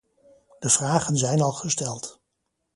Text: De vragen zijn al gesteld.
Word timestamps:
De 0.59 0.69
vragen 0.69 1.17
zijn 1.17 1.41
al 1.41 1.51
gesteld. 1.51 2.21